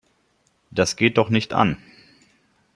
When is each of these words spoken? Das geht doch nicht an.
Das 0.71 0.95
geht 0.95 1.19
doch 1.19 1.29
nicht 1.29 1.53
an. 1.53 1.77